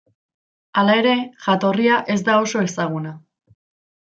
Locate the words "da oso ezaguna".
2.31-3.15